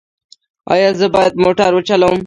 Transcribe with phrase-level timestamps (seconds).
[0.73, 2.15] ایا زه باید موټر وچلوم؟